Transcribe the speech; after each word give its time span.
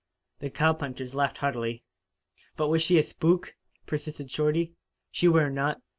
The 0.39 0.49
cowpunchers 0.49 1.13
laughed 1.13 1.37
heartily. 1.37 1.83
"But 2.57 2.69
was 2.69 2.81
she 2.81 2.97
a 2.97 3.03
spook?" 3.03 3.53
persisted 3.85 4.31
Shorty. 4.31 4.73
"She 5.11 5.27
were 5.27 5.51
not. 5.51 5.83